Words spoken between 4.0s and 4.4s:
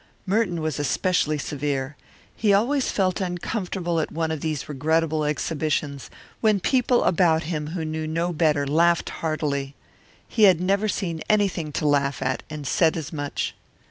one